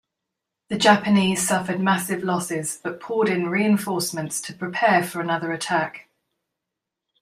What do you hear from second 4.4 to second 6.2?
to prepare for another attack.